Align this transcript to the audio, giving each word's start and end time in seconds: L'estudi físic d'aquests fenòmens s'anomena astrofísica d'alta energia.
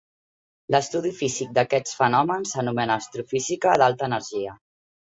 L'estudi 0.75 1.11
físic 1.17 1.51
d'aquests 1.59 1.95
fenòmens 2.01 2.57
s'anomena 2.57 2.99
astrofísica 3.05 3.79
d'alta 3.83 4.13
energia. 4.13 4.61